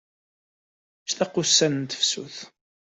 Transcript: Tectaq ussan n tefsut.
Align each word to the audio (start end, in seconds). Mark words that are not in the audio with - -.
Tectaq 1.03 1.33
ussan 1.41 1.73
n 1.77 1.83
tefsut. 1.85 2.37